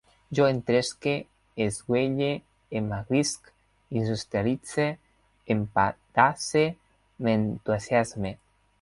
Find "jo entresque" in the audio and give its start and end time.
0.37-1.11